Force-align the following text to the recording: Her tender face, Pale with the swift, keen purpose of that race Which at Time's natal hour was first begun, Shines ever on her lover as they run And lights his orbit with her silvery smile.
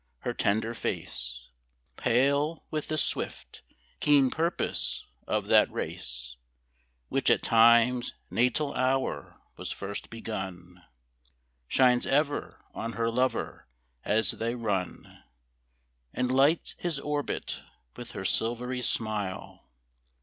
Her 0.21 0.33
tender 0.33 0.73
face, 0.73 1.49
Pale 1.95 2.65
with 2.71 2.87
the 2.87 2.97
swift, 2.97 3.61
keen 3.99 4.31
purpose 4.31 5.05
of 5.27 5.45
that 5.49 5.71
race 5.71 6.37
Which 7.09 7.29
at 7.29 7.43
Time's 7.43 8.15
natal 8.31 8.73
hour 8.73 9.39
was 9.57 9.71
first 9.71 10.09
begun, 10.09 10.83
Shines 11.67 12.07
ever 12.07 12.65
on 12.73 12.93
her 12.93 13.11
lover 13.11 13.67
as 14.03 14.31
they 14.31 14.55
run 14.55 15.23
And 16.15 16.31
lights 16.31 16.73
his 16.79 16.97
orbit 16.99 17.61
with 17.95 18.13
her 18.13 18.25
silvery 18.25 18.81
smile. 18.81 19.69